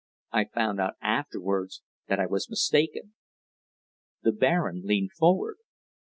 [0.31, 3.13] I found afterwards that I was mistaken!"
[4.23, 5.57] The Baron leaned forward.